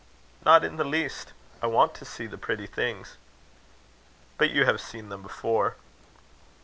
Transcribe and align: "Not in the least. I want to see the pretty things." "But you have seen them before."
"Not 0.43 0.63
in 0.63 0.77
the 0.77 0.83
least. 0.83 1.31
I 1.61 1.67
want 1.67 1.93
to 1.93 2.05
see 2.05 2.25
the 2.25 2.35
pretty 2.35 2.65
things." 2.65 3.17
"But 4.39 4.49
you 4.49 4.65
have 4.65 4.81
seen 4.81 5.09
them 5.09 5.21
before." 5.21 5.75